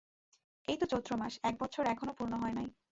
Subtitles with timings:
[0.67, 2.67] এই তো চৈত্র মাস, এক বৎসর এখনও পূর্ণ হয় নাই।